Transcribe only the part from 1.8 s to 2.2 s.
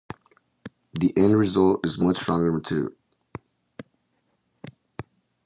is a much